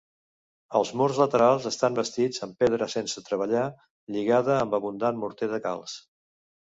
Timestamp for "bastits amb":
1.99-2.57